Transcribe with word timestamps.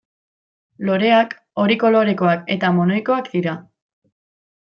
Loreak 0.87 1.35
hori 1.63 1.77
kolorekoak 1.83 2.49
eta 2.57 2.73
monoikoak 2.79 3.29
dira. 3.35 3.55